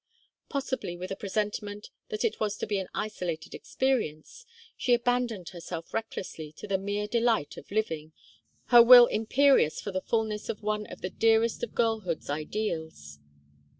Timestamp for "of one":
10.49-10.87